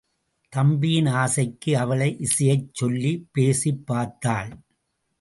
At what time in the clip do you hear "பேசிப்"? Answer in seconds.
3.31-3.85